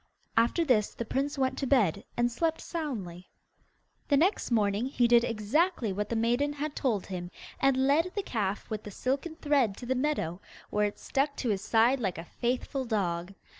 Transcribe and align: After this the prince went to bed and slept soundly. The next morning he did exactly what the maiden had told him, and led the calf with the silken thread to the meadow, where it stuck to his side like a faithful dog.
After 0.35 0.65
this 0.65 0.95
the 0.95 1.05
prince 1.05 1.37
went 1.37 1.59
to 1.59 1.67
bed 1.67 2.05
and 2.17 2.31
slept 2.31 2.59
soundly. 2.59 3.29
The 4.07 4.17
next 4.17 4.49
morning 4.49 4.87
he 4.87 5.07
did 5.07 5.23
exactly 5.23 5.93
what 5.93 6.09
the 6.09 6.15
maiden 6.15 6.53
had 6.53 6.75
told 6.75 7.05
him, 7.05 7.29
and 7.59 7.85
led 7.85 8.11
the 8.15 8.23
calf 8.23 8.67
with 8.71 8.81
the 8.81 8.89
silken 8.89 9.35
thread 9.35 9.77
to 9.77 9.85
the 9.85 9.93
meadow, 9.93 10.41
where 10.71 10.87
it 10.87 10.97
stuck 10.97 11.35
to 11.35 11.49
his 11.49 11.61
side 11.61 11.99
like 11.99 12.17
a 12.17 12.25
faithful 12.25 12.83
dog. 12.83 13.35